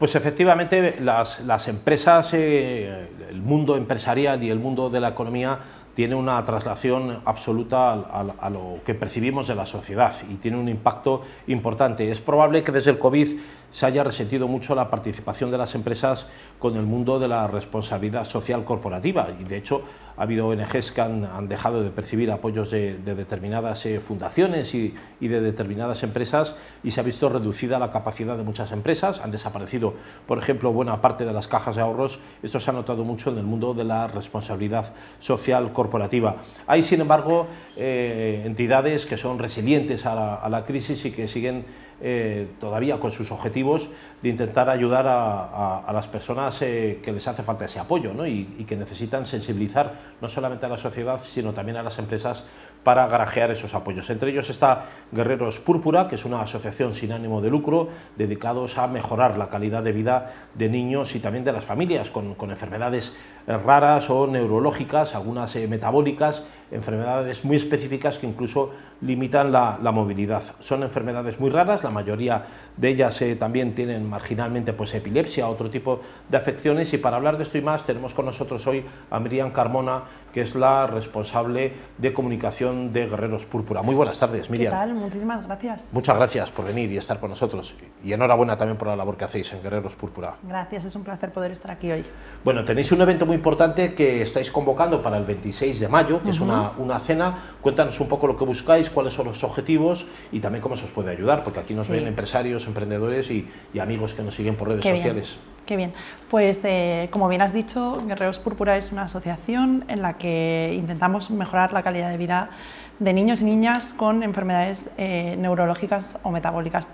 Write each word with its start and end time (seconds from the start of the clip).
Pues 0.00 0.14
efectivamente 0.14 0.96
las, 1.02 1.40
las 1.40 1.68
empresas, 1.68 2.30
eh, 2.32 3.06
el 3.28 3.42
mundo 3.42 3.76
empresarial 3.76 4.42
y 4.42 4.48
el 4.48 4.58
mundo 4.58 4.88
de 4.88 4.98
la 4.98 5.08
economía 5.08 5.58
tiene 5.92 6.14
una 6.14 6.42
traslación 6.42 7.20
absoluta 7.26 7.92
a, 7.92 8.48
lo 8.48 8.78
que 8.86 8.94
percibimos 8.94 9.46
de 9.46 9.54
la 9.54 9.66
sociedad 9.66 10.14
y 10.30 10.36
tiene 10.36 10.56
un 10.56 10.70
impacto 10.70 11.20
importante. 11.48 12.10
Es 12.10 12.22
probable 12.22 12.62
que 12.62 12.72
desde 12.72 12.92
el 12.92 12.98
COVID 12.98 13.28
se 13.72 13.86
haya 13.86 14.04
resentido 14.04 14.48
mucho 14.48 14.74
la 14.74 14.90
participación 14.90 15.50
de 15.50 15.58
las 15.58 15.74
empresas 15.74 16.26
con 16.58 16.76
el 16.76 16.84
mundo 16.84 17.18
de 17.18 17.28
la 17.28 17.46
responsabilidad 17.46 18.24
social 18.24 18.64
corporativa. 18.64 19.28
Y 19.38 19.44
de 19.44 19.56
hecho 19.56 19.82
ha 20.20 20.24
habido 20.24 20.48
ONGs 20.48 20.92
que 20.92 21.00
han, 21.00 21.48
dejado 21.48 21.82
de 21.82 21.90
percibir 21.90 22.30
apoyos 22.30 22.70
de, 22.70 22.98
determinadas 22.98 23.86
eh, 23.86 24.00
fundaciones 24.00 24.74
y, 24.74 24.94
de 25.18 25.40
determinadas 25.40 26.02
empresas 26.02 26.54
y 26.82 26.90
se 26.90 27.00
ha 27.00 27.02
visto 27.02 27.30
reducida 27.30 27.78
la 27.78 27.90
capacidad 27.90 28.36
de 28.36 28.44
muchas 28.44 28.70
empresas, 28.72 29.20
han 29.20 29.30
desaparecido, 29.30 29.94
por 30.26 30.36
ejemplo, 30.36 30.72
buena 30.72 31.00
parte 31.00 31.24
de 31.24 31.32
las 31.32 31.48
cajas 31.48 31.76
de 31.76 31.82
ahorros, 31.82 32.20
esto 32.42 32.60
se 32.60 32.70
ha 32.70 32.74
notado 32.74 33.02
mucho 33.02 33.30
en 33.30 33.38
el 33.38 33.44
mundo 33.44 33.72
de 33.72 33.84
la 33.84 34.08
responsabilidad 34.08 34.92
social 35.20 35.72
corporativa. 35.72 36.36
Hay, 36.66 36.82
sin 36.82 37.00
embargo, 37.00 37.46
eh, 37.76 38.42
entidades 38.44 39.06
que 39.06 39.16
son 39.16 39.38
resilientes 39.38 40.04
a 40.04 40.48
la 40.50 40.64
crisis 40.66 41.02
y 41.06 41.12
que 41.12 41.28
siguen 41.28 41.64
eh, 42.02 42.48
todavía 42.58 42.98
con 42.98 43.12
sus 43.12 43.30
objetivos 43.30 43.90
de 44.22 44.28
intentar 44.30 44.70
ayudar 44.70 45.06
a, 45.06 45.90
las 45.92 46.08
personas 46.08 46.60
eh, 46.62 47.00
que 47.02 47.12
les 47.12 47.26
hace 47.28 47.42
falta 47.42 47.66
ese 47.66 47.78
apoyo 47.78 48.12
y, 48.26 48.44
que 48.64 48.76
necesitan 48.76 49.26
sensibilizar 49.26 49.94
no 50.20 50.28
solamente 50.28 50.66
a 50.66 50.68
la 50.68 50.78
sociedad, 50.78 51.20
sino 51.22 51.52
también 51.52 51.76
a 51.76 51.82
las 51.82 51.98
empresas 51.98 52.42
para 52.84 53.06
garajear 53.06 53.50
esos 53.50 53.74
apoyos. 53.74 54.08
Entre 54.08 54.30
ellos 54.30 54.48
está 54.48 54.86
Guerreros 55.12 55.60
Púrpura, 55.60 56.08
que 56.08 56.14
es 56.14 56.24
una 56.24 56.40
asociación 56.40 56.94
sin 56.94 57.12
ánimo 57.12 57.40
de 57.42 57.50
lucro 57.50 57.88
dedicados 58.16 58.78
a 58.78 58.86
mejorar 58.86 59.36
la 59.36 59.48
calidad 59.48 59.82
de 59.82 59.92
vida 59.92 60.32
de 60.54 60.68
niños 60.68 61.14
y 61.14 61.20
también 61.20 61.44
de 61.44 61.52
las 61.52 61.64
familias 61.64 62.10
con, 62.10 62.36
enfermedades 62.50 63.12
raras 63.46 64.08
o 64.10 64.26
neurológicas, 64.26 65.14
algunas 65.14 65.54
eh, 65.56 65.66
metabólicas, 65.66 66.44
enfermedades 66.70 67.44
muy 67.44 67.56
específicas 67.56 68.18
que 68.18 68.26
incluso 68.26 68.70
limitan 69.00 69.52
la, 69.52 69.78
movilidad. 69.92 70.42
Son 70.60 70.82
enfermedades 70.82 71.40
muy 71.40 71.50
raras, 71.50 71.84
la 71.90 71.94
mayoría 71.94 72.44
de 72.76 72.88
ellas 72.88 73.20
eh, 73.20 73.36
también 73.36 73.74
tienen 73.74 74.08
marginalmente 74.08 74.72
pues, 74.72 74.94
epilepsia, 74.94 75.48
otro 75.48 75.68
tipo 75.68 76.00
de 76.28 76.36
afecciones 76.36 76.92
y 76.94 76.98
para 76.98 77.16
hablar 77.16 77.36
de 77.36 77.42
esto 77.42 77.58
y 77.58 77.62
más 77.62 77.84
tenemos 77.84 78.14
con 78.14 78.24
nosotros 78.24 78.66
hoy 78.66 78.84
a 79.10 79.20
Miriam 79.20 79.50
Carmona, 79.50 80.04
que 80.32 80.40
es 80.42 80.54
la 80.54 80.86
responsable 80.86 81.72
de 81.98 82.12
comunicación 82.12 82.92
de 82.92 83.06
Guerreros 83.06 83.44
Púrpura. 83.44 83.82
Muy 83.82 83.94
buenas 83.94 84.18
tardes, 84.18 84.48
Miriam. 84.48 84.72
¿Qué 84.72 84.78
tal? 84.78 84.94
Muchísimas 84.94 85.46
gracias. 85.46 85.92
Muchas 85.92 86.16
gracias 86.16 86.50
por 86.50 86.64
venir 86.64 86.90
y 86.90 86.96
estar 86.96 87.18
con 87.20 87.30
nosotros 87.30 87.74
y 88.02 88.12
enhorabuena 88.12 88.56
también 88.56 88.78
por 88.78 88.88
la 88.88 88.96
labor 88.96 89.16
que 89.16 89.24
hacéis 89.24 89.52
en 89.52 89.62
Guerreros 89.62 89.94
Púrpura. 89.94 90.36
Gracias, 90.42 90.84
es 90.84 90.94
un 90.94 91.04
placer 91.04 91.32
poder 91.32 91.50
estar 91.50 91.70
aquí 91.72 91.90
hoy. 91.90 92.04
Bueno, 92.44 92.64
tenéis 92.64 92.90
un 92.92 93.02
evento 93.02 93.26
muy 93.26 93.34
importante 93.34 93.94
que 93.94 94.22
estáis 94.22 94.50
convocando 94.50 95.02
para 95.02 95.18
el 95.18 95.24
26 95.24 95.80
de 95.80 95.88
mayo, 95.88 96.22
que 96.22 96.30
es 96.30 96.40
una, 96.40 96.72
una 96.78 96.98
cena. 97.00 97.56
Cuéntanos 97.60 97.98
un 98.00 98.08
poco 98.08 98.26
lo 98.26 98.36
que 98.36 98.44
buscáis, 98.44 98.88
cuáles 98.88 99.12
son 99.12 99.26
los 99.26 99.42
objetivos 99.44 100.06
y 100.32 100.40
también 100.40 100.62
cómo 100.62 100.76
se 100.76 100.84
os 100.84 100.92
puede 100.92 101.10
ayudar, 101.10 101.42
porque 101.44 101.60
aquí 101.60 101.74
nos 101.80 101.88
ven 101.88 102.06
empresarios, 102.06 102.66
emprendedores 102.66 103.30
y, 103.30 103.48
amigos 103.80 104.14
que 104.14 104.22
nos 104.22 104.34
siguen 104.34 104.56
por 104.56 104.68
redes 104.68 104.84
sociales. 104.84 105.38
Qué 105.66 105.76
bien. 105.76 105.92
Pues 106.28 106.60
eh, 106.64 107.08
como 107.10 107.28
bien 107.28 107.42
has 107.42 107.52
dicho, 107.52 108.02
Guerreros 108.06 108.38
Púrpura 108.38 108.76
es 108.76 108.92
una 108.92 109.02
asociación 109.02 109.84
en 109.88 110.02
la 110.02 110.18
que 110.18 110.74
intentamos 110.76 111.30
mejorar 111.30 111.72
la 111.72 111.82
calidad 111.82 112.10
de 112.10 112.16
vida 112.16 112.50
de 112.98 113.12
niños 113.12 113.40
y 113.40 113.44
niñas 113.44 113.94
con 113.94 114.22
enfermedades 114.22 114.90
eh, 114.98 115.36
neurológicas 115.38 116.18
o 116.22 116.30
metabólicas. 116.30 116.88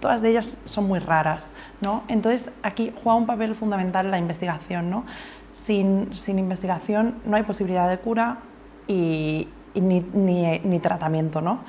Todas 0.00 0.22
de 0.22 0.30
ellas 0.30 0.58
son 0.64 0.88
muy 0.88 0.98
raras, 0.98 1.50
¿no? 1.80 2.02
Entonces 2.08 2.50
aquí 2.62 2.92
juega 3.02 3.16
un 3.16 3.26
papel 3.26 3.54
fundamental 3.54 4.10
la 4.10 4.18
investigación, 4.18 4.90
¿no? 4.90 5.04
Sin, 5.52 6.16
sin 6.16 6.38
investigación 6.38 7.16
no 7.24 7.36
hay 7.36 7.42
posibilidad 7.42 7.88
de 7.88 7.98
cura 7.98 8.38
y, 8.88 9.46
ni, 9.74 10.00
ni, 10.00 10.78
tratamiento. 10.80 11.40
¿no? 11.40 11.60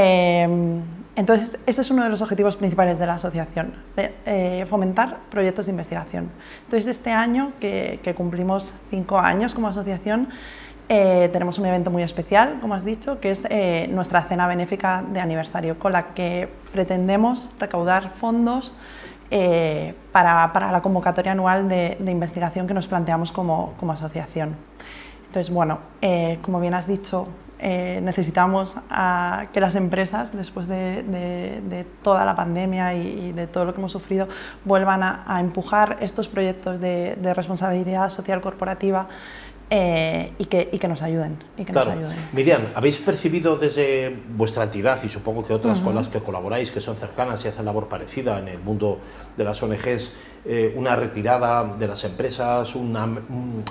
Em, 0.00 0.80
entonces, 1.16 1.58
ese 1.66 1.80
es 1.80 1.90
uno 1.90 2.04
de 2.04 2.08
los 2.08 2.22
objetivos 2.22 2.54
principales 2.54 3.00
de 3.00 3.06
la 3.06 3.14
asociación, 3.14 3.74
eh, 3.96 4.64
fomentar 4.70 5.16
proyectos 5.28 5.66
de 5.66 5.72
investigación. 5.72 6.30
Entonces, 6.64 6.86
este 6.86 7.10
año, 7.10 7.52
que, 7.58 8.14
cumplimos 8.16 8.72
cinco 8.90 9.18
años 9.18 9.54
como 9.54 9.66
asociación, 9.66 10.28
eh, 10.88 11.28
tenemos 11.32 11.58
un 11.58 11.66
evento 11.66 11.90
muy 11.90 12.04
especial, 12.04 12.58
como 12.60 12.74
has 12.74 12.84
dicho, 12.84 13.18
que 13.18 13.32
es 13.32 13.44
eh, 13.50 13.88
nuestra 13.90 14.22
cena 14.22 14.46
benéfica 14.46 15.02
de 15.12 15.18
aniversario, 15.18 15.80
con 15.80 15.90
la 15.92 16.14
que 16.14 16.48
pretendemos 16.72 17.50
recaudar 17.58 18.10
fondos 18.20 18.74
para, 20.12 20.52
para, 20.54 20.72
la 20.72 20.80
convocatoria 20.80 21.32
anual 21.32 21.68
de, 21.68 21.98
de 22.00 22.10
investigación 22.12 22.66
que 22.66 22.72
nos 22.72 22.86
planteamos 22.86 23.32
como, 23.32 23.74
como 23.78 23.92
asociación. 23.92 24.56
Entonces, 25.26 25.52
bueno, 25.52 25.80
eh, 26.00 26.38
como 26.40 26.60
bien 26.60 26.72
has 26.72 26.86
dicho, 26.86 27.28
eh, 27.60 28.00
necesitamos 28.02 28.76
que 29.52 29.60
las 29.60 29.74
empresas, 29.74 30.36
después 30.36 30.68
de, 30.68 31.86
toda 32.02 32.24
la 32.24 32.36
pandemia 32.36 32.94
y, 32.94 33.32
de 33.32 33.46
todo 33.46 33.64
lo 33.64 33.74
que 33.74 33.80
hemos 33.80 33.92
sufrido, 33.92 34.28
vuelvan 34.64 35.02
a, 35.02 35.40
empujar 35.40 35.98
estos 36.00 36.28
proyectos 36.28 36.80
de, 36.80 37.16
responsabilidad 37.34 38.10
social 38.10 38.40
corporativa 38.40 39.08
eh, 39.70 40.32
y, 40.38 40.46
que, 40.46 40.88
nos 40.88 41.02
ayuden, 41.02 41.36
y 41.58 41.64
que 41.64 41.74
Miriam, 42.32 42.62
¿habéis 42.74 42.96
percibido 42.98 43.56
desde 43.56 44.16
vuestra 44.30 44.64
entidad 44.64 44.98
y 45.02 45.10
supongo 45.10 45.44
que 45.44 45.52
otras 45.52 45.82
con 45.82 45.94
las 45.94 46.08
que 46.08 46.20
colaboráis, 46.20 46.72
que 46.72 46.80
son 46.80 46.96
cercanas 46.96 47.44
y 47.44 47.48
hacen 47.48 47.66
labor 47.66 47.86
parecida 47.86 48.38
en 48.38 48.48
el 48.48 48.60
mundo 48.60 48.98
de 49.36 49.44
las 49.44 49.62
ONGs, 49.62 50.10
eh, 50.46 50.72
una 50.74 50.96
retirada 50.96 51.64
de 51.64 51.86
las 51.86 52.02
empresas, 52.04 52.74
una, 52.74 53.06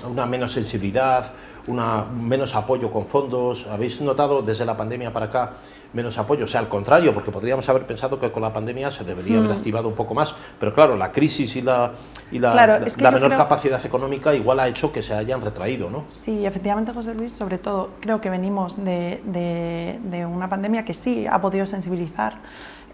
una 0.08 0.26
menos 0.26 0.52
sensibilidad, 0.52 1.32
una 1.68 2.04
menos 2.04 2.54
apoyo 2.54 2.90
con 2.90 3.06
fondos? 3.06 3.66
¿Habéis 3.70 4.00
notado 4.00 4.42
desde 4.42 4.64
la 4.64 4.76
pandemia 4.76 5.12
para 5.12 5.26
acá 5.26 5.52
menos 5.92 6.18
apoyo? 6.18 6.46
O 6.46 6.48
sea, 6.48 6.60
al 6.60 6.68
contrario, 6.68 7.14
porque 7.14 7.30
podríamos 7.30 7.68
haber 7.68 7.86
pensado 7.86 8.18
que 8.18 8.30
con 8.32 8.42
la 8.42 8.52
pandemia 8.52 8.90
se 8.90 9.04
debería 9.04 9.38
haber 9.38 9.50
mm. 9.50 9.54
activado 9.54 9.88
un 9.88 9.94
poco 9.94 10.14
más, 10.14 10.34
pero 10.58 10.74
claro, 10.74 10.96
la 10.96 11.12
crisis 11.12 11.54
y 11.56 11.62
la, 11.62 11.92
y 12.32 12.38
la, 12.38 12.80
la, 12.98 13.10
menor 13.10 13.36
capacidad 13.36 13.84
económica 13.84 14.34
igual 14.34 14.60
ha 14.60 14.68
hecho 14.68 14.90
que 14.90 15.02
se 15.02 15.14
hayan 15.14 15.40
retraído, 15.40 15.90
¿no? 15.90 16.04
Sí, 16.10 16.44
efectivamente, 16.44 16.92
José 16.92 17.14
Luis, 17.14 17.32
sobre 17.32 17.58
todo 17.58 17.90
creo 18.00 18.20
que 18.20 18.30
venimos 18.30 18.82
de, 18.82 19.22
de, 19.24 20.00
de 20.02 20.26
una 20.26 20.48
pandemia 20.48 20.84
que 20.84 20.94
sí 20.94 21.26
ha 21.26 21.40
podido 21.40 21.66
sensibilizar 21.66 22.38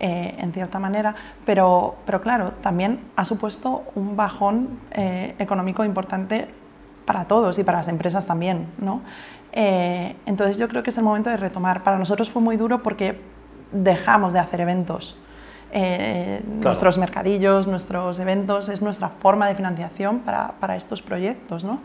eh, 0.01 0.35
en 0.39 0.53
cierta 0.53 0.81
manera, 0.81 1.15
pero, 1.47 1.95
pero 2.05 2.21
claro, 2.21 2.55
también 2.63 2.99
ha 3.15 3.25
supuesto 3.25 3.85
un 3.95 4.17
bajón 4.17 4.81
eh, 4.91 5.37
económico 5.39 5.85
importante 5.85 6.49
para 7.05 7.27
todos 7.27 7.59
y 7.59 7.65
para 7.65 7.79
las 7.79 7.89
empresas 7.89 8.27
también. 8.27 8.67
¿no? 8.79 9.03
Eh, 9.53 10.17
entonces 10.27 10.57
yo 10.57 10.69
creo 10.69 10.83
que 10.83 10.91
es 10.91 10.99
el 10.99 11.05
momento 11.05 11.31
de 11.31 11.37
retomar. 11.37 11.83
Para 11.83 11.99
nosotros 11.99 12.31
fue 12.31 12.43
muy 12.43 12.57
duro 12.57 12.83
porque 12.83 13.21
dejamos 13.73 14.33
de 14.33 14.39
hacer 14.39 14.61
eventos. 14.61 15.17
Nuestros 16.63 16.99
mercadillos, 16.99 17.67
nuestros 17.67 18.21
eventos, 18.21 18.69
es 18.69 18.81
nuestra 18.81 19.09
forma 19.09 19.49
de 19.49 19.57
financiación 19.57 20.21
para, 20.21 20.53
para 20.61 20.77
estos 20.77 21.03
proyectos. 21.03 21.65
¿no? 21.65 21.81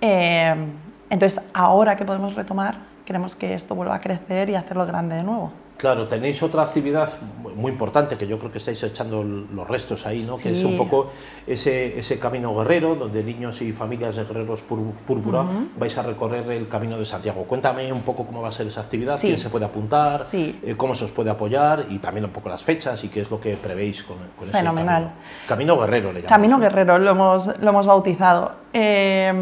entonces, 0.00 1.42
ahora 1.52 1.94
que 1.96 2.06
podemos 2.06 2.36
retomar, 2.36 2.78
queremos 3.04 3.36
que 3.36 3.52
esto 3.52 3.74
vuelva 3.74 3.96
a 3.96 4.00
crecer 4.00 4.48
y 4.48 4.54
hacerlo 4.54 4.86
grande 4.86 5.16
de 5.16 5.24
nuevo. 5.24 5.52
Claro, 5.76 6.06
tenéis 6.06 6.42
otra 6.42 6.62
actividad 6.62 7.10
muy 7.54 7.72
importante 7.72 8.16
que 8.16 8.26
yo 8.26 8.38
creo 8.38 8.50
que 8.50 8.58
estáis 8.58 8.82
echando 8.82 9.22
los 9.22 9.68
restos 9.68 10.06
ahí, 10.06 10.22
¿no? 10.22 10.38
Que 10.38 10.52
es 10.52 10.64
un 10.64 10.76
poco 10.76 11.10
ese, 11.46 11.98
ese 11.98 12.18
camino 12.18 12.54
guerrero, 12.54 12.94
donde 12.94 13.22
niños 13.22 13.60
y 13.60 13.72
familias 13.72 14.16
de 14.16 14.24
guerreros 14.24 14.62
púrpura 14.62 15.44
vais 15.78 15.96
a 15.98 16.02
recorrer 16.02 16.50
el 16.52 16.68
camino 16.68 16.96
de 16.96 17.04
Santiago. 17.04 17.44
Cuéntame 17.44 17.92
un 17.92 18.02
poco 18.02 18.24
cómo 18.26 18.40
va 18.40 18.48
a 18.48 18.52
ser 18.52 18.66
esa 18.66 18.80
actividad, 18.80 19.18
quién 19.20 19.38
se 19.38 19.50
puede 19.50 19.64
apuntar, 19.64 20.24
eh, 20.32 20.74
cómo 20.76 20.94
se 20.94 21.04
os 21.04 21.12
puede 21.12 21.30
apoyar 21.30 21.86
y 21.90 21.98
también 21.98 22.24
un 22.24 22.30
poco 22.30 22.48
las 22.48 22.62
fechas 22.62 23.02
y 23.04 23.08
qué 23.08 23.20
es 23.20 23.30
lo 23.30 23.40
que 23.40 23.56
prevéis 23.56 24.04
con, 24.04 24.16
con 24.38 24.48
ese 24.48 24.62
camino. 24.62 25.12
Camino 25.46 25.78
guerrero 25.78 26.12
le 26.12 26.22
llamamos. 26.22 26.28
Camino 26.28 26.58
guerrero 26.58 26.98
lo 26.98 27.10
hemos, 27.10 27.58
lo 27.58 27.70
hemos 27.70 27.86
bautizado. 27.86 28.52
Eh, 28.72 29.32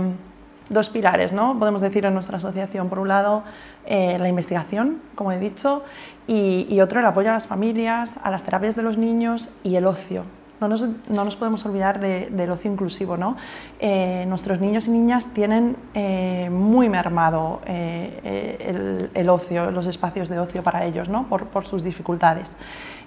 dos 0.68 0.88
pilares, 0.88 1.32
¿no? 1.32 1.58
Podemos 1.58 1.80
decir 1.80 2.04
en 2.04 2.14
nuestra 2.14 2.36
asociación, 2.38 2.88
por 2.88 2.98
un 2.98 3.08
lado, 3.08 3.42
eh, 3.86 4.16
la 4.18 4.28
investigación, 4.28 5.00
como 5.14 5.32
he 5.32 5.38
dicho, 5.38 5.82
y, 6.26 6.80
otro, 6.80 7.00
el 7.00 7.06
apoyo 7.06 7.30
a 7.30 7.34
las 7.34 7.46
familias, 7.46 8.16
a 8.22 8.30
las 8.30 8.44
terapias 8.44 8.76
de 8.76 8.82
los 8.82 8.96
niños 8.96 9.50
y 9.62 9.76
el 9.76 9.86
ocio. 9.86 10.24
No 10.62 10.68
nos, 10.68 10.86
no 11.08 11.24
nos 11.24 11.36
podemos 11.36 11.64
olvidar 11.66 12.00
del 12.00 12.50
ocio 12.50 12.70
inclusivo. 12.70 13.16
¿no? 13.16 13.36
Eh, 13.80 14.24
nuestros 14.28 14.60
niños 14.60 14.86
y 14.86 14.90
niñas 14.92 15.28
tienen 15.34 15.76
eh, 15.94 16.48
muy 16.50 16.88
mermado 16.88 17.60
el, 17.66 19.10
el, 19.12 19.28
ocio, 19.28 19.70
los 19.70 19.86
espacios 19.86 20.28
de 20.28 20.38
ocio 20.38 20.62
para 20.62 20.84
ellos, 20.84 21.08
¿no? 21.08 21.26
por, 21.26 21.66
sus 21.66 21.82
dificultades. 21.82 22.56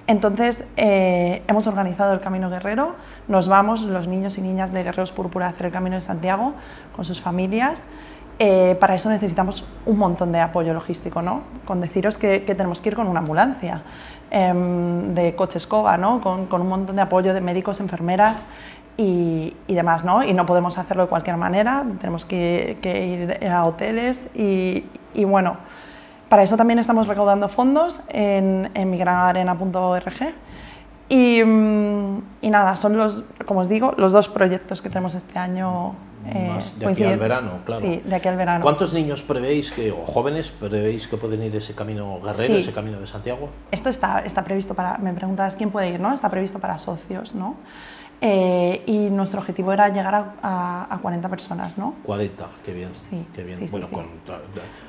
Entonces, 0.08 0.66
hemos 0.76 1.66
organizado 1.66 2.14
el 2.14 2.20
Camino 2.20 2.50
Guerrero, 2.50 2.96
nos 3.28 3.48
vamos 3.48 3.82
los 3.82 4.08
niños 4.08 4.38
y 4.38 4.42
niñas 4.42 4.72
de 4.72 4.84
Guerreros 4.84 5.12
Púrpura 5.12 5.48
a 5.48 5.50
hacer 5.50 5.68
el 5.68 5.72
Camino 5.72 5.96
de 5.96 6.02
Santiago 6.02 6.54
con 6.96 7.06
sus 7.06 7.20
familias. 7.20 7.84
Eh, 8.38 8.76
para 8.82 8.96
eso 8.96 9.10
necesitamos 9.10 9.64
un 9.86 9.98
montón 9.98 10.34
de 10.34 10.42
apoyo 10.42 10.74
logístico, 10.74 11.22
¿no? 11.22 11.44
Con 11.64 11.80
deciros 11.80 12.18
que, 12.18 12.40
tenemos 12.40 12.82
que 12.82 12.90
ir 12.90 12.96
con 12.96 13.08
una 13.08 13.22
ambulancia 13.22 13.82
de 14.32 15.36
coche 15.36 15.58
escoba, 15.58 15.98
¿no? 15.98 16.22
Con, 16.22 16.48
un 16.52 16.70
montón 16.70 16.96
de 16.96 17.02
apoyo 17.02 17.34
de 17.34 17.42
médicos, 17.42 17.80
enfermeras, 17.80 18.44
y, 18.98 19.54
demás, 19.68 20.04
¿no? 20.06 20.24
Y 20.24 20.34
no 20.34 20.46
podemos 20.46 20.78
hacerlo 20.78 21.04
de 21.04 21.10
cualquier 21.10 21.38
manera, 21.38 21.86
tenemos 22.00 22.26
que, 22.26 22.78
ir 23.42 23.48
a 23.48 23.66
hoteles 23.66 24.30
y, 24.34 24.84
bueno, 25.26 25.58
para 26.30 26.44
eso 26.44 26.58
también 26.58 26.80
estamos 26.80 27.08
recaudando 27.08 27.50
fondos 27.50 28.02
en, 28.10 28.72
en 28.74 28.90
y, 31.08 31.44
mm, 31.44 32.22
y, 32.42 32.50
nada, 32.50 32.76
son 32.76 32.98
los, 32.98 33.24
como 33.46 33.60
os 33.60 33.70
digo, 33.70 33.94
los 33.98 34.12
dos 34.12 34.28
proyectos 34.28 34.82
que 34.82 34.90
tenemos 34.90 35.14
este 35.16 35.38
año. 35.38 35.94
Eh, 36.28 36.60
de 36.78 36.88
aquí 36.88 37.04
al 37.04 37.20
verano, 37.20 37.60
claro. 37.66 37.82
Sí, 37.82 38.02
de 38.04 38.16
aquí 38.16 38.28
al 38.28 38.36
verano. 38.36 38.64
¿Cuántos 38.64 38.94
niños 38.94 39.24
prevéis 39.24 39.72
que, 39.72 39.92
o 39.92 40.06
jóvenes 40.06 40.52
prevéis 40.52 41.08
que 41.08 41.18
pueden 41.18 41.44
ir 41.44 41.56
ese 41.56 41.76
camino 41.76 42.20
guerrero, 42.22 42.56
ese 42.56 42.74
camino 42.74 43.00
de 43.00 43.08
Santiago? 43.08 43.50
Esto 43.72 43.90
está, 43.90 44.20
está 44.20 44.44
previsto 44.44 44.74
para, 44.74 44.98
me 44.98 45.14
preguntas 45.14 45.56
quién 45.56 45.70
puede 45.70 45.90
ir, 45.90 46.00
¿no? 46.00 46.14
Está 46.14 46.30
previsto 46.30 46.60
para 46.60 46.80
socios, 46.80 47.36
¿no? 47.36 47.56
Eh, 48.22 48.84
y 48.86 49.10
nuestro 49.10 49.40
objetivo 49.40 49.74
era 49.74 49.90
llegar 49.90 50.16
a, 50.42 50.88
a, 50.90 50.98
40 50.98 51.30
personas, 51.30 51.78
¿no? 51.78 51.96
40, 52.04 52.46
qué 52.64 52.74
bien. 52.74 52.92
Sí, 52.96 53.26
qué 53.34 53.44
bien. 53.44 53.58
Sí, 53.58 53.68
bueno, 53.70 53.88
sí, 53.88 53.94
con, 53.94 54.06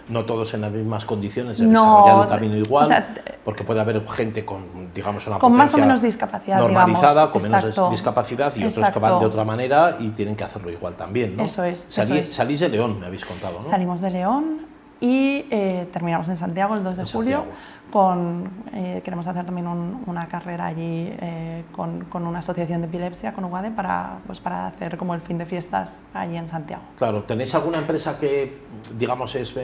no 0.08 0.25
todos 0.25 0.55
en 0.55 0.61
las 0.61 0.73
mismas 0.73 1.05
condiciones 1.05 1.58
de 1.58 1.67
desarrollar 1.67 2.23
el 2.23 2.28
camino 2.28 2.56
igual, 2.56 3.06
porque 3.44 3.64
puede 3.64 3.81
haber 3.81 4.06
gente 4.08 4.44
con, 4.44 4.93
digamos, 4.94 5.26
una 5.26 5.38
con 5.38 5.52
más 5.52 5.75
o 5.75 5.78
menos 5.78 6.00
discapacidad, 6.02 6.61
normalizada, 6.61 7.31
con 7.31 7.43
menos 7.43 7.90
discapacidad 7.90 8.55
y 8.56 8.64
otros 8.64 8.90
que 8.90 8.99
van 8.99 9.19
de 9.19 9.26
otra 9.26 9.44
manera 9.44 9.96
y 9.99 10.11
tienen 10.11 10.37
que 10.37 10.44
hacerlo 10.44 10.70
igual 10.70 10.94
también, 10.94 11.37
¿no? 11.37 11.44
Eso 11.44 11.64
es. 11.64 11.87
Salís 11.88 12.61
de 12.61 12.69
León, 12.69 13.00
me 13.00 13.06
habéis 13.06 13.25
contado, 13.25 13.61
¿no? 13.61 13.69
Salimos 13.69 14.00
de 14.00 14.11
León 14.11 14.75
y 15.00 15.44
eh, 15.50 15.88
terminamos 15.93 16.28
en 16.28 16.37
Santiago 16.37 16.75
el 16.75 16.82
2 16.82 16.96
de 16.96 17.04
julio. 17.04 17.44
Con, 17.90 18.50
eh, 18.75 19.00
queremos 19.04 19.26
hacer 19.28 19.44
también 19.46 19.69
una 19.69 20.26
carrera 20.26 20.66
allí 20.66 21.08
eh, 21.20 21.64
con, 21.70 22.04
con, 22.06 22.26
una 22.26 22.40
asociación 22.40 22.81
de 22.81 22.88
epilepsia, 22.88 23.32
con 23.32 23.44
UADE, 23.44 23.70
para, 23.70 24.19
pues 24.26 24.40
para 24.40 24.66
hacer 24.66 24.96
como 24.96 25.14
el 25.14 25.20
fin 25.20 25.38
de 25.38 25.46
fiestas 25.46 25.94
allí 26.12 26.37
en 26.37 26.48
Santiago. 26.48 26.82
Claro, 26.98 27.22
¿tenéis 27.22 27.54
alguna 27.54 27.78
empresa 27.78 28.19
que, 28.19 28.58
digamos, 28.98 29.37
es, 29.37 29.54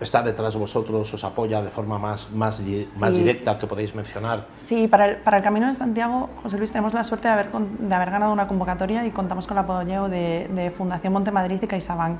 está 0.00 0.22
detrás 0.22 0.54
de 0.54 0.58
vosotros, 0.58 1.14
os 1.14 1.24
apoya 1.24 1.62
de 1.62 1.70
forma 1.70 2.00
más, 2.00 2.32
más, 2.32 2.60
más 2.98 3.14
directa 3.14 3.58
que 3.58 3.66
podéis 3.68 3.94
mencionar? 3.94 4.48
Sí, 4.58 4.88
para 4.88 5.06
el, 5.06 5.16
para 5.18 5.36
el 5.36 5.42
Camino 5.44 5.68
de 5.68 5.74
Santiago, 5.74 6.30
José 6.42 6.58
Luis, 6.58 6.72
tenemos 6.72 6.94
la 6.94 7.04
suerte 7.04 7.28
de 7.28 7.34
haber, 7.34 7.52
de 7.52 7.94
haber 7.94 8.10
ganado 8.10 8.32
una 8.32 8.48
convocatoria 8.48 9.06
y 9.06 9.12
contamos 9.12 9.46
con 9.46 9.56
el 9.56 9.64
apoyo 9.64 10.08
de, 10.08 10.50
de 10.52 10.70
Fundación 10.72 11.12
Montemadrid 11.12 11.62
y 11.62 11.66
CaixaBank. 11.68 12.18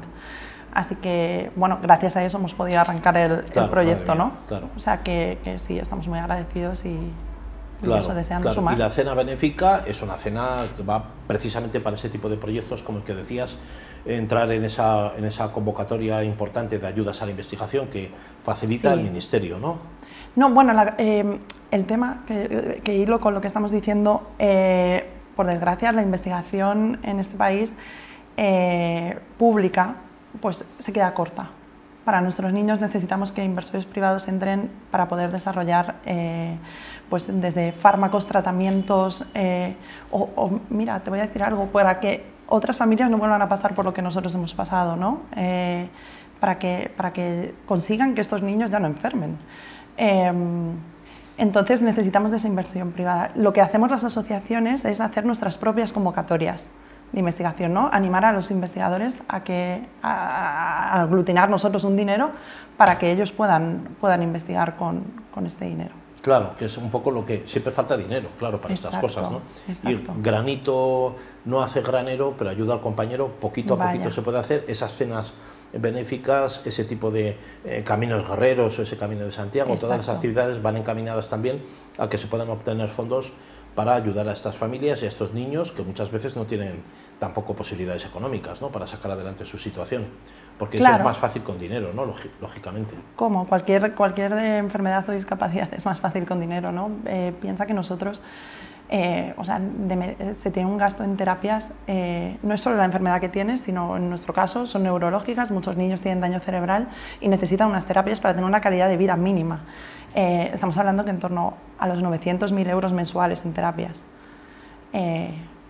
Así 0.74 0.96
que, 0.96 1.52
bueno, 1.54 1.78
gracias 1.80 2.16
a 2.16 2.24
eso 2.24 2.38
hemos 2.38 2.52
podido 2.52 2.80
arrancar 2.80 3.16
el, 3.16 3.44
proyecto, 3.70 4.16
¿no? 4.16 4.32
Claro. 4.48 4.68
O 4.76 4.80
sea 4.80 5.02
que, 5.02 5.38
sí, 5.58 5.78
estamos 5.78 6.08
muy 6.08 6.18
agradecidos 6.18 6.84
y, 6.84 6.98
eso, 7.82 8.14
deseando 8.14 8.52
sumar. 8.52 8.74
Y 8.74 8.78
la 8.78 8.90
cena 8.90 9.14
benéfica 9.14 9.82
es 9.86 10.02
una 10.02 10.16
cena 10.16 10.56
que 10.76 10.82
va 10.82 11.04
precisamente 11.26 11.80
para 11.80 11.96
ese 11.96 12.08
tipo 12.08 12.28
de 12.28 12.36
proyectos, 12.36 12.82
como 12.82 12.98
el 12.98 13.04
que 13.04 13.14
decías, 13.14 13.56
entrar 14.04 14.50
en 14.50 14.64
esa, 14.64 15.12
en 15.16 15.24
esa 15.26 15.52
convocatoria 15.52 16.24
importante 16.24 16.78
de 16.78 16.86
ayudas 16.86 17.22
a 17.22 17.26
la 17.26 17.30
investigación 17.30 17.86
que 17.86 18.10
facilita 18.42 18.92
el 18.92 19.00
Ministerio, 19.00 19.58
¿no? 19.58 19.78
No, 20.34 20.50
bueno, 20.50 20.74
eh, 20.98 21.38
el 21.70 21.86
tema, 21.86 22.24
que, 22.26 22.80
que, 22.82 22.96
hilo 22.96 23.20
con 23.20 23.34
lo 23.34 23.40
que 23.40 23.46
estamos 23.46 23.70
diciendo, 23.70 24.28
eh, 24.40 25.06
por 25.36 25.46
desgracia, 25.46 25.92
la 25.92 26.02
investigación 26.02 26.98
en 27.04 27.20
este 27.20 27.36
país 27.36 27.76
eh, 28.36 29.18
pública 29.38 29.96
pues 30.40 30.64
se 30.78 30.92
queda 30.92 31.12
corta. 31.14 31.50
Para 32.04 32.20
nuestros 32.20 32.52
niños 32.52 32.80
necesitamos 32.80 33.32
que 33.32 33.42
inversores 33.42 33.86
privados 33.86 34.28
entren 34.28 34.70
para 34.90 35.08
poder 35.08 35.32
desarrollar 35.32 35.96
eh, 36.04 36.58
pues 37.08 37.28
desde 37.40 37.72
fármacos, 37.72 38.26
tratamientos 38.26 39.24
eh, 39.34 39.74
o, 40.10 40.60
mira, 40.68 41.00
te 41.00 41.08
voy 41.10 41.20
a 41.20 41.26
decir 41.26 41.42
algo, 41.42 41.66
para 41.68 42.00
que 42.00 42.26
otras 42.46 42.76
familias 42.76 43.10
no 43.10 43.16
vuelvan 43.16 43.40
a 43.40 43.48
pasar 43.48 43.74
por 43.74 43.86
lo 43.86 43.94
que 43.94 44.02
nosotros 44.02 44.34
hemos 44.34 44.52
pasado, 44.52 44.96
¿no? 44.96 45.22
Eh, 45.34 45.88
para, 46.40 46.58
que, 46.58 46.92
para 46.94 47.10
que 47.10 47.54
consigan 47.66 48.14
que 48.14 48.20
estos 48.20 48.42
niños 48.42 48.70
ya 48.70 48.80
no 48.80 48.86
enfermen. 48.86 49.38
Em, 49.96 50.72
entonces 51.38 51.80
necesitamos 51.80 52.32
esa 52.32 52.46
inversión 52.46 52.92
privada. 52.92 53.30
Lo 53.34 53.54
que 53.54 53.62
hacemos 53.62 53.90
las 53.90 54.04
asociaciones 54.04 54.84
es 54.84 55.00
hacer 55.00 55.24
nuestras 55.24 55.56
propias 55.56 55.92
convocatorias 55.92 56.70
de 57.14 57.20
investigación, 57.20 57.72
¿no? 57.72 57.88
Animar 57.92 58.24
a 58.24 58.32
los 58.32 58.50
investigadores 58.50 59.18
a 59.28 59.44
que 59.44 59.86
a, 60.02 61.02
aglutinar 61.02 61.48
nosotros 61.48 61.84
un 61.84 61.96
dinero 61.96 62.32
para 62.76 62.98
que 62.98 63.12
ellos 63.12 63.30
puedan, 63.30 63.96
puedan 64.00 64.22
investigar 64.22 64.76
con, 64.76 65.04
con, 65.32 65.46
este 65.46 65.66
dinero. 65.66 65.92
Claro, 66.20 66.56
que 66.58 66.64
es 66.64 66.76
un 66.76 66.90
poco 66.90 67.12
lo 67.12 67.24
que 67.24 67.46
siempre 67.46 67.70
falta 67.70 67.96
dinero, 67.96 68.30
claro, 68.36 68.60
para 68.60 68.74
estas 68.74 68.96
cosas, 68.96 69.30
¿no? 69.30 69.42
Y 69.88 70.04
granito 70.20 71.14
no 71.44 71.62
hace 71.62 71.82
granero, 71.82 72.34
pero 72.36 72.50
ayuda 72.50 72.74
al 72.74 72.80
compañero, 72.80 73.28
poquito 73.40 73.74
a 73.74 73.86
poquito 73.86 74.10
se 74.10 74.22
puede 74.22 74.38
hacer 74.38 74.64
esas 74.66 74.92
cenas 74.92 75.32
benéficas, 75.72 76.62
ese 76.64 76.84
tipo 76.84 77.10
de 77.10 77.36
eh, 77.64 77.82
caminos 77.84 78.28
guerreros 78.28 78.78
o 78.78 78.82
ese 78.82 78.96
camino 78.96 79.24
de 79.24 79.32
Santiago, 79.32 79.76
todas 79.76 79.98
las 79.98 80.08
actividades 80.08 80.62
van 80.62 80.76
encaminadas 80.76 81.28
también 81.28 81.62
a 81.98 82.08
que 82.08 82.18
se 82.18 82.26
puedan 82.26 82.48
obtener 82.48 82.88
fondos 82.88 83.32
para 83.74 83.94
ayudar 83.94 84.28
a 84.28 84.32
estas 84.32 84.56
familias 84.56 85.02
y 85.02 85.06
a 85.06 85.08
estos 85.08 85.32
niños 85.32 85.72
que 85.72 85.82
muchas 85.82 86.10
veces 86.10 86.36
no 86.36 86.44
tienen 86.44 86.82
tampoco 87.18 87.54
posibilidades 87.54 88.04
económicas 88.04 88.60
¿no? 88.60 88.70
para 88.70 88.86
sacar 88.86 89.10
adelante 89.10 89.44
su 89.46 89.58
situación. 89.58 90.06
Porque 90.58 90.78
eso 90.78 90.88
es 90.88 91.02
más 91.02 91.18
fácil 91.18 91.42
con 91.42 91.58
dinero, 91.58 91.92
¿no? 91.92 92.06
lógicamente. 92.40 92.94
Como 93.16 93.46
cualquier, 93.46 93.94
cualquier 93.94 94.32
enfermedad 94.32 95.08
o 95.08 95.12
discapacidad 95.12 95.68
es 95.74 95.84
más 95.84 96.00
fácil 96.00 96.26
con 96.26 96.40
dinero. 96.40 96.70
¿no? 96.70 96.90
Eh, 97.06 97.32
piensa 97.40 97.66
que 97.66 97.74
nosotros, 97.74 98.22
eh, 98.90 99.34
o 99.36 99.44
sea, 99.44 99.60
se 100.34 100.50
tiene 100.50 100.68
un 100.68 100.76
gasto 100.76 101.04
en 101.04 101.16
terapias, 101.16 101.72
eh, 101.86 102.36
no 102.42 102.54
es 102.54 102.60
solo 102.60 102.76
la 102.76 102.84
enfermedad 102.84 103.20
que 103.20 103.28
tienes, 103.28 103.62
sino 103.62 103.96
en 103.96 104.08
nuestro 104.08 104.34
caso 104.34 104.66
son 104.66 104.84
neurológicas, 104.84 105.50
muchos 105.50 105.76
niños 105.76 106.00
tienen 106.00 106.20
daño 106.20 106.40
cerebral 106.40 106.88
y 107.20 107.28
necesitan 107.28 107.68
unas 107.68 107.86
terapias 107.86 108.20
para 108.20 108.34
tener 108.34 108.46
una 108.46 108.60
calidad 108.60 108.88
de 108.88 108.96
vida 108.96 109.16
mínima. 109.16 109.60
estamos 110.14 110.76
hablando 110.78 111.04
que 111.04 111.10
en 111.10 111.18
torno 111.18 111.54
a 111.78 111.88
los 111.88 112.02
900.000 112.02 112.68
euros 112.68 112.92
mensuales 112.92 113.44
en 113.44 113.52
terapias. 113.52 114.04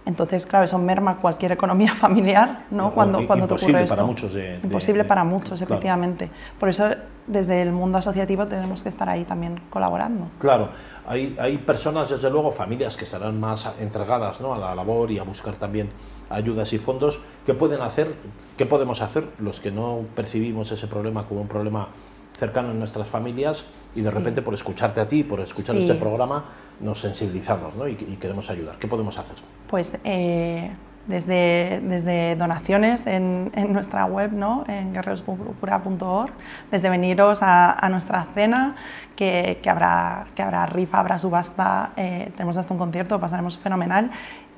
Entonces, 0.06 0.44
claro, 0.44 0.66
eso 0.66 0.78
merma 0.78 1.16
cualquier 1.16 1.52
economía 1.52 1.94
familiar, 2.00 2.66
¿no? 2.70 2.92
cuando, 2.92 3.26
cuando 3.26 3.46
te 3.46 3.54
ocurre 3.54 3.86
para 3.86 4.04
muchos. 4.04 4.34
imposible 4.62 5.04
para 5.04 5.24
muchos, 5.24 5.60
efectivamente. 5.62 6.30
Por 6.58 6.68
eso, 6.68 6.90
desde 7.26 7.62
el 7.62 7.72
mundo 7.72 7.98
asociativo 7.98 8.46
tenemos 8.46 8.82
que 8.82 8.90
estar 8.90 9.08
ahí 9.08 9.24
también 9.24 9.60
colaborando. 9.70 10.28
Claro, 10.38 10.68
hay, 11.06 11.36
hay 11.40 11.58
personas, 11.58 12.10
desde 12.10 12.30
luego, 12.30 12.50
familias 12.50 12.96
que 12.96 13.04
estarán 13.04 13.40
más 13.40 13.66
entregadas 13.80 14.40
¿no? 14.40 14.52
a 14.52 14.58
la 14.58 14.74
labor 14.74 15.10
y 15.10 15.18
a 15.18 15.22
buscar 15.22 15.56
también 15.56 15.88
ayudas 16.28 16.72
y 16.72 16.78
fondos. 16.78 17.20
¿Qué 17.46 17.54
pueden 17.54 17.80
hacer? 17.80 18.14
¿Qué 18.56 18.66
podemos 18.66 19.00
hacer 19.00 19.28
los 19.38 19.60
que 19.60 19.70
no 19.70 20.00
percibimos 20.14 20.70
ese 20.70 20.86
problema 20.86 21.24
como 21.26 21.40
un 21.40 21.48
problema 21.48 21.88
cercano 22.36 22.70
en 22.70 22.78
nuestras 22.78 23.08
familias 23.08 23.64
y 23.94 24.02
de 24.02 24.10
repente 24.10 24.42
por 24.42 24.54
escucharte 24.54 25.00
a 25.00 25.08
ti, 25.08 25.24
por 25.24 25.40
escuchar 25.40 25.76
este 25.76 25.94
programa, 25.94 26.44
nos 26.80 27.00
sensibilizamos 27.00 27.74
¿no? 27.76 27.86
y, 27.86 27.94
queremos 27.94 28.50
ayudar. 28.50 28.76
¿Qué 28.78 28.88
podemos 28.88 29.16
hacer? 29.18 29.36
Pues 29.68 29.96
eh, 30.02 30.72
desde, 31.06 31.80
desde 31.84 32.34
donaciones 32.36 33.06
en, 33.06 33.52
en, 33.54 33.72
nuestra 33.72 34.04
web, 34.06 34.32
¿no? 34.32 34.64
en 34.66 34.92
guerrerospura.org, 34.92 36.32
desde 36.70 36.90
veniros 36.90 37.42
a, 37.42 37.72
a 37.72 37.88
nuestra 37.88 38.26
cena, 38.34 38.76
que, 39.14 39.60
que, 39.62 39.70
habrá, 39.70 40.26
que 40.34 40.42
habrá 40.42 40.66
rifa, 40.66 40.98
habrá 40.98 41.18
subasta, 41.18 41.92
eh, 41.96 42.32
tenemos 42.34 42.56
hasta 42.56 42.72
un 42.72 42.78
concierto, 42.78 43.20
pasaremos 43.20 43.58
fenomenal 43.58 44.10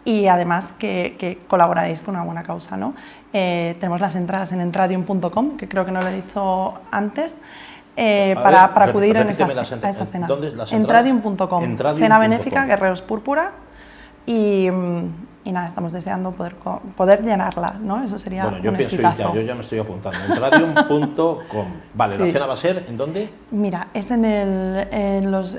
y 0.06 0.28
además 0.28 0.72
que, 0.78 1.16
que, 1.18 1.40
colaboraréis 1.48 2.02
con 2.02 2.14
una 2.14 2.24
buena 2.24 2.44
causa. 2.44 2.76
¿no? 2.76 2.94
Eh, 3.32 3.76
tenemos 3.80 4.00
las 4.00 4.14
entradas 4.14 4.52
en 4.52 4.60
entradium.com, 4.60 5.56
que 5.56 5.68
creo 5.68 5.84
que 5.84 5.90
no 5.90 6.00
lo 6.00 6.06
he 6.06 6.14
dicho 6.14 6.74
antes. 6.92 7.36
Eh, 7.96 8.36
para, 8.40 8.72
para 8.72 8.86
acudir 8.86 9.16
en 9.16 9.30
esa, 9.30 9.46
a 9.46 9.90
esa 9.90 10.06
cena. 10.06 10.28
Entradium.com, 10.70 11.76
cena 11.96 12.18
benéfica, 12.18 12.66
Guerreros 12.66 13.00
Púrpura, 13.00 13.52
y, 14.26 14.68
y, 15.44 15.52
nada, 15.52 15.66
estamos 15.66 15.92
deseando 15.92 16.30
poder, 16.32 16.54
poder 16.94 17.24
llenarla, 17.24 17.76
¿no? 17.80 18.04
Eso 18.04 18.18
sería 18.18 18.44
Bueno, 18.44 18.58
yo 18.58 18.74
pienso 18.74 18.96
ya, 19.00 19.32
yo 19.32 19.40
ya 19.40 19.54
me 19.54 19.62
estoy 19.62 19.78
apuntando. 19.78 20.18
Entradium.com. 20.28 21.66
Vale, 21.94 22.18
¿la 22.18 22.26
cena 22.26 22.46
va 22.46 22.54
a 22.54 22.58
ser 22.58 22.84
en 22.86 22.96
dónde? 22.96 23.30
Mira, 23.50 23.88
es 23.94 24.10
en, 24.10 24.26
el, 24.26 24.88
en 24.90 25.30
los 25.32 25.58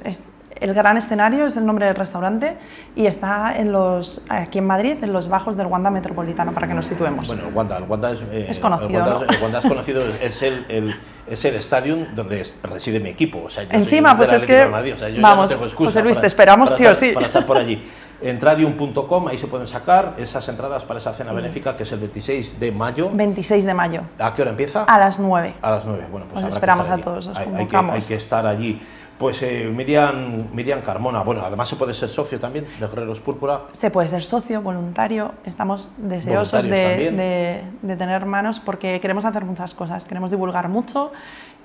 el 0.62 0.74
gran 0.74 0.98
escenario 0.98 1.46
es 1.46 1.58
el 1.58 1.66
nombre 1.66 1.86
del 1.86 1.96
restaurante 1.96 2.58
y 2.96 3.06
está 3.06 3.58
en 3.58 3.72
los, 3.72 4.22
aquí 4.30 4.60
en 4.60 4.66
Madrid, 4.66 4.98
en 5.02 5.14
los 5.14 5.28
bajos 5.28 5.58
del 5.58 5.68
Wanda 5.68 5.90
Metropolitano, 5.90 6.52
para 6.52 6.68
que 6.68 6.74
nos 6.74 6.88
situemos. 6.88 7.28
Bueno, 7.28 7.48
el 7.48 7.54
Wanda, 7.54 7.78
el 7.78 7.84
Wanda 7.84 8.12
es, 8.12 8.22
eh, 8.32 8.48
es 8.50 8.60
conocido. 8.60 8.90
El 8.90 8.96
Wanda, 8.96 9.36
el 9.36 9.44
Wanda 9.44 9.60
es 9.60 9.66
conocido, 9.66 10.04
es 10.22 10.42
el, 10.42 10.66
el 10.70 10.96
es 11.30 11.44
el 11.44 11.56
estadio 11.56 12.08
donde 12.16 12.46
reside 12.64 13.00
mi 13.00 13.10
equipo. 13.10 13.44
O 13.46 13.50
sea, 13.50 13.64
yo 13.64 13.72
Encima, 13.72 14.16
pues 14.16 14.32
es 14.32 14.44
que. 14.44 14.64
O 14.64 14.98
sea, 14.98 15.10
yo 15.10 15.22
vamos, 15.22 15.52
no 15.52 15.70
José 15.70 16.02
Luis, 16.02 16.20
te 16.20 16.28
esperamos 16.28 16.72
sí 16.72 16.86
o 16.86 16.96
sí. 16.96 17.12
Para 17.12 17.28
estar 17.28 17.46
por 17.46 17.58
allí. 17.58 17.82
Entradium.com, 18.20 19.28
ahí 19.28 19.38
se 19.38 19.46
pueden 19.46 19.68
sacar 19.68 20.16
esas 20.18 20.48
entradas 20.50 20.84
para 20.86 21.00
esa 21.00 21.14
cena 21.14 21.34
benéfica 21.34 21.76
que 21.76 21.84
es 21.84 21.92
el 21.92 22.00
26 22.00 22.60
de 22.60 22.72
mayo. 22.72 23.12
26 23.14 23.64
de 23.64 23.74
mayo. 23.76 24.02
¿A 24.18 24.34
qué 24.34 24.42
hora 24.42 24.52
empieza? 24.52 24.86
A 24.86 24.98
las 24.98 25.20
9. 25.20 25.54
A 25.62 25.70
las 25.70 25.86
9, 25.86 26.06
bueno, 26.12 26.26
pues 26.34 26.44
esperamos 26.46 26.90
a 26.90 26.98
todos, 26.98 27.28
hay, 27.36 27.48
hay, 27.56 27.68
que, 27.68 27.78
hay, 27.78 28.02
que, 28.02 28.16
estar 28.16 28.48
allí 28.48 28.82
Pues 29.18 29.42
eh, 29.42 29.72
Miriam, 29.74 30.48
Miriam 30.54 30.82
Carmona, 30.82 31.22
bueno, 31.24 31.42
además 31.44 31.68
se 31.68 31.76
puede 31.76 31.94
ser 31.94 32.10
socio 32.10 32.40
también 32.40 32.68
de 32.80 32.88
Guerreros 32.88 33.20
Púrpura. 33.20 33.64
Se 33.72 33.90
puede 33.90 34.08
ser 34.08 34.24
socio, 34.24 34.62
voluntario, 34.62 35.34
estamos 35.44 35.92
deseosos 35.98 36.64
de, 36.64 37.64
de, 37.82 37.96
tener 37.96 38.26
manos 38.26 38.60
porque 38.60 39.00
queremos 39.00 39.26
hacer 39.26 39.44
muchas 39.44 39.74
cosas, 39.74 40.06
queremos 40.06 40.30
divulgar 40.30 40.70
mucho 40.70 41.12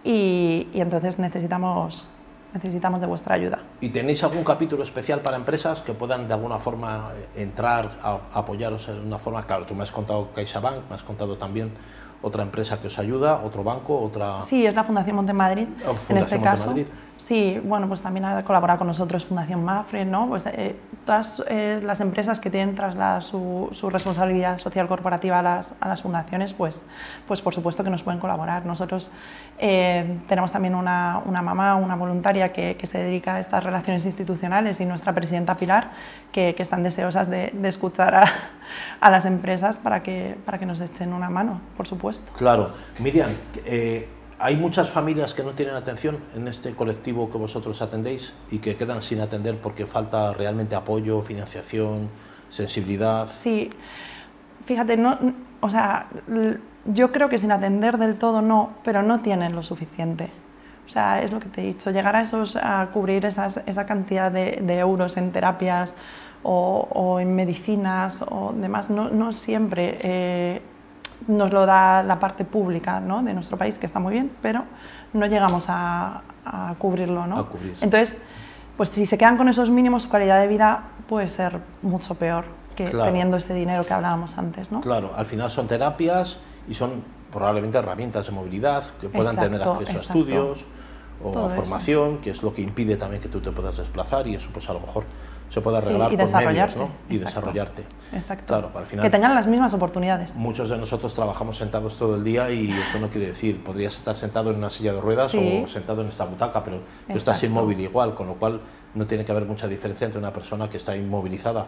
y, 0.03 0.69
y 0.73 0.81
entonces 0.81 1.19
necesitamos 1.19 2.07
necesitamos 2.55 3.01
de 3.01 3.07
vuestra 3.07 3.35
ayuda. 3.35 3.61
¿Y 3.81 3.89
tenéis 3.89 4.23
algún 4.25 4.45
capítulo 4.45 4.83
especial 4.83 5.21
para 5.21 5.37
empresas 5.37 5.81
que 5.81 5.95
puedan 5.95 6.29
de 6.29 6.35
alguna 6.35 6.59
forma 6.59 7.11
entrar 7.35 7.91
a, 8.03 8.19
apoyaros 8.33 8.89
en 8.89 9.07
una 9.07 9.19
forma? 9.19 9.47
Claro, 9.47 9.67
tú 9.67 9.75
me 9.75 9.85
has 9.85 9.93
contado 9.93 10.31
CaixaBank, 10.35 10.89
me 10.89 10.97
has 10.97 11.03
contado 11.03 11.37
también 11.37 11.73
otra 12.21 12.43
empresa 12.43 12.81
que 12.81 12.87
os 12.87 12.99
ayuda, 12.99 13.43
otro 13.43 13.65
banco, 13.65 14.01
otra... 14.01 14.41
Sí, 14.43 14.65
es 14.65 14.75
la 14.75 14.85
Fundación 14.85 15.17
Montemadrid, 15.17 15.67
oh, 15.87 15.95
en 16.09 16.17
este 16.19 16.41
caso. 16.41 16.75
Sí, 17.23 17.61
bueno, 17.63 17.87
pues 17.87 18.03
también 18.03 18.25
ha 18.25 18.43
colaborado 18.43 18.81
con 18.81 18.89
nosotros 18.89 19.25
Fundación 19.25 19.65
Mafre, 19.65 20.05
¿no? 20.05 20.29
Pues 20.29 20.45
eh, 20.47 20.75
todas 21.07 21.41
eh, 21.47 21.81
las 21.81 22.01
empresas 22.01 22.41
que 22.41 22.51
tienen 22.51 22.75
trasladada 22.75 23.21
su, 23.21 23.69
su, 23.71 23.91
responsabilidad 23.91 24.59
social 24.59 24.89
corporativa 24.89 25.39
a 25.39 25.43
las, 25.43 25.73
a 25.79 25.87
las, 25.87 26.03
fundaciones, 26.03 26.53
pues, 26.53 26.85
pues 27.29 27.41
por 27.41 27.55
supuesto 27.55 27.85
que 27.85 27.91
nos 27.91 28.03
pueden 28.03 28.19
colaborar. 28.19 28.67
Nosotros 28.67 29.13
eh, 29.61 30.19
tenemos 30.27 30.51
también 30.51 30.75
una, 30.75 31.23
una, 31.25 31.43
mamá, 31.43 31.77
una 31.77 31.95
voluntaria 31.95 32.53
que, 32.53 32.75
que, 32.77 32.89
se 32.89 32.99
dedica 32.99 33.37
a 33.37 33.39
estas 33.39 33.63
relaciones 33.63 34.05
institucionales 34.05 34.81
y 34.81 34.85
nuestra 34.85 35.13
presidenta 35.13 35.55
Pilar, 35.55 35.91
que, 36.33 36.57
que 36.57 36.63
están 36.65 36.83
deseosas 36.83 37.31
de, 37.31 37.53
de 37.55 37.69
escuchar 37.69 38.17
a, 38.17 38.25
a, 39.01 39.11
las 39.13 39.27
empresas 39.27 39.79
para 39.79 40.03
que, 40.03 40.37
para 40.45 40.59
que 40.59 40.67
nos 40.67 40.81
echen 40.81 41.13
una 41.13 41.31
mano, 41.31 41.61
por 41.77 41.87
supuesto. 41.87 42.33
Claro. 42.33 42.73
Miriam, 42.99 43.31
hay 44.43 44.57
muchas 44.57 44.91
familias 44.91 45.35
que 45.35 45.45
no 45.45 45.53
tienen 45.53 45.77
atención 45.77 46.19
en 46.35 46.49
este 46.49 46.75
colectivo 46.75 47.31
que 47.31 47.39
vosotros 47.39 47.81
atendéis 47.81 48.35
y 48.51 48.59
que 48.59 48.75
quedan 48.75 49.01
sin 49.01 49.21
atender 49.21 49.57
porque 49.59 49.87
falta 49.87 50.33
realmente 50.33 50.75
apoyo, 50.75 51.23
financiación, 51.23 52.09
sensibilidad. 52.51 53.29
Sí, 53.29 53.71
fíjate, 54.67 54.97
no, 54.97 55.17
o 55.61 55.71
sea, 55.71 56.09
yo 56.87 57.13
creo 57.13 57.29
que 57.29 57.39
sin 57.39 57.53
atender 57.53 57.99
del 57.99 58.17
todo 58.17 58.43
no, 58.43 58.71
pero 58.83 59.03
no 59.03 59.21
tienen 59.21 59.55
lo 59.55 59.63
suficiente. 59.63 60.29
O 60.87 60.89
sea, 60.89 61.23
es 61.23 61.31
lo 61.31 61.39
que 61.39 61.49
te 61.49 61.63
he 61.63 61.67
dicho, 61.67 61.93
llegar 61.93 62.17
a, 62.17 62.23
esos, 62.23 62.57
a 62.57 62.89
cubrir 62.93 63.25
esas, 63.25 63.63
esa 63.67 63.87
cantidad 63.87 64.33
de, 64.33 64.79
euros 64.79 65.17
en 65.17 65.31
terapias 65.31 65.95
o, 66.43 67.19
en 67.21 67.33
medicinas 67.37 68.21
o 68.29 68.53
demás, 68.53 68.91
no, 68.91 69.09
no 69.09 69.33
siempre 69.33 69.99
eh, 70.03 70.63
nos 71.29 71.53
lo 71.53 71.67
da 71.67 72.03
la 72.03 72.19
parte 72.21 72.45
pública 72.45 73.01
¿no? 73.01 73.23
de 73.23 73.35
nuestro 73.35 73.57
país, 73.57 73.79
que 73.79 73.87
está 73.87 74.01
muy 74.01 74.13
bien, 74.13 74.31
pero 74.43 74.65
no 75.13 75.27
llegamos 75.27 75.67
a, 75.69 76.23
cubrirlo. 76.79 77.27
¿no? 77.27 77.49
Entonces, 77.81 78.21
pues 78.77 78.89
si 78.89 79.07
se 79.07 79.17
quedan 79.17 79.37
con 79.37 79.49
esos 79.49 79.71
mínimos, 79.71 80.03
su 80.03 80.09
calidad 80.09 80.41
de 80.41 80.49
vida 80.49 80.85
puede 81.09 81.29
ser 81.29 81.61
mucho 81.83 82.15
peor 82.15 82.45
que 82.75 82.87
teniendo 82.87 83.37
ese 83.37 83.55
dinero 83.55 83.85
que 83.85 83.95
hablábamos 83.95 84.39
antes. 84.39 84.73
¿no? 84.73 84.81
Claro, 84.81 85.11
al 85.15 85.27
final 85.27 85.51
son 85.51 85.67
terapias 85.67 86.39
y 86.69 86.75
son 86.75 87.05
probablemente 87.31 87.79
herramientas 87.79 88.27
de 88.27 88.33
movilidad 88.33 88.85
que 89.01 89.09
puedan 89.09 89.37
tener 89.37 89.63
acceso 89.63 89.93
a 89.93 89.97
estudios 89.97 90.65
o 91.23 91.39
a 91.39 91.51
formación, 91.51 92.19
que 92.19 92.31
es 92.31 92.43
lo 92.43 92.53
que 92.53 92.63
impide 92.63 92.97
también 92.97 93.23
que 93.23 93.29
tú 93.29 93.41
te 93.41 93.51
puedas 93.53 93.77
desplazar 93.77 94.27
y 94.27 94.35
eso 94.35 94.51
pues 94.53 94.69
a 94.69 94.73
lo 94.73 94.81
mejor 94.81 95.05
se 95.53 95.61
puede 95.61 95.77
arreglar 95.77 96.11
y 96.11 96.17
por 96.17 96.47
medios, 96.47 96.77
¿no? 96.77 96.89
Y 97.11 97.19
desarrollarte. 97.19 97.85
Exacto. 98.15 98.47
Claro, 98.47 98.71
al 98.75 98.87
final, 98.87 99.05
que 99.05 99.11
tengan 99.11 99.35
las 99.35 99.47
mismas 99.47 99.75
oportunidades. 99.75 100.35
Muchos 100.37 100.71
de 100.71 100.79
nosotros 100.79 101.15
trabajamos 101.15 101.59
sentados 101.59 101.99
todo 101.99 102.17
el 102.17 102.25
día 102.25 102.51
y 102.51 102.73
eso 102.73 102.99
no 102.99 103.11
quiere 103.11 103.27
decir, 103.27 103.63
podrías 103.63 103.95
estar 103.99 104.17
sentado 104.17 104.51
en 104.51 104.57
una 104.57 104.71
silla 104.71 104.95
de 104.95 105.01
ruedas 105.03 105.35
o 105.35 105.69
sentado 105.69 106.01
en 106.01 106.09
esta 106.09 106.25
butaca, 106.25 106.65
pero 106.65 106.79
tú 107.07 107.19
estás 107.19 107.43
inmóvil 107.43 107.79
igual, 107.81 108.15
con 108.15 108.29
lo 108.29 108.37
cual 108.37 108.63
no 108.95 109.05
tiene 109.05 109.27
que 109.27 109.33
haber 109.33 109.45
mucha 109.45 109.69
diferencia 109.69 110.07
entre 110.07 110.19
una 110.19 110.33
persona 110.33 110.71
que 110.71 110.79
está 110.79 110.97
inmovilizada 110.97 111.67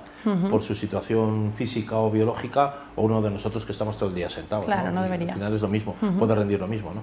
por 0.48 0.62
su 0.62 0.74
situación 0.74 1.52
física 1.54 1.98
o 1.98 2.10
biológica 2.10 2.74
o 2.96 3.02
uno 3.02 3.20
de 3.20 3.30
nosotros 3.30 3.66
que 3.66 3.72
estamos 3.72 3.98
todo 3.98 4.08
el 4.08 4.14
día 4.14 4.30
sentados. 4.30 4.64
Claro, 4.64 4.92
no, 4.92 5.02
debería. 5.02 5.28
Al 5.28 5.34
final 5.34 5.54
es 5.54 5.60
lo 5.60 5.68
mismo, 5.68 5.94
puede 6.18 6.34
rendir 6.34 6.58
lo 6.58 6.68
mismo, 6.68 6.94
¿no? 6.94 7.02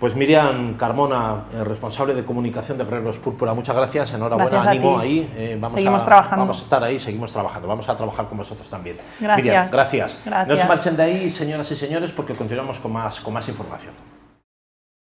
Pues 0.00 0.16
Miriam 0.16 0.78
Carmona, 0.78 1.44
eh, 1.52 1.62
responsable 1.62 2.14
de 2.14 2.24
comunicación 2.24 2.78
de 2.78 2.84
Guerreros 2.84 3.18
Púrpura, 3.18 3.52
muchas 3.52 3.76
gracias, 3.76 4.14
enhorabuena, 4.14 4.62
ánimo 4.62 4.98
ahí. 4.98 5.30
Eh, 5.36 5.58
vamos 5.60 5.74
seguimos 5.76 6.02
a, 6.02 6.06
trabajando. 6.06 6.38
Vamos 6.46 6.58
a 6.58 6.62
estar 6.62 6.82
ahí, 6.82 6.98
seguimos 6.98 7.30
trabajando, 7.30 7.68
vamos 7.68 7.86
a 7.86 7.94
trabajar 7.94 8.26
con 8.26 8.38
vosotros 8.38 8.66
también. 8.70 8.96
Gracias. 9.20 9.44
Miriam, 9.44 9.68
gracias. 9.70 10.16
gracias. 10.24 10.48
No 10.48 10.56
se 10.56 10.64
marchen 10.64 10.96
de 10.96 11.02
ahí, 11.02 11.30
señoras 11.30 11.70
y 11.70 11.76
señores, 11.76 12.12
porque 12.12 12.34
continuamos 12.34 12.78
con 12.78 12.94
más, 12.94 13.20
con 13.20 13.34
más 13.34 13.46
información. 13.50 13.92